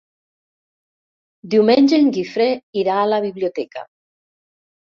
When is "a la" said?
3.05-3.23